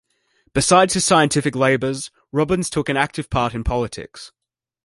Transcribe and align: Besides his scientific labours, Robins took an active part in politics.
Besides 0.53 0.95
his 0.95 1.05
scientific 1.05 1.55
labours, 1.55 2.09
Robins 2.31 2.71
took 2.71 2.89
an 2.89 2.97
active 2.97 3.29
part 3.29 3.53
in 3.53 3.63
politics. 3.63 4.31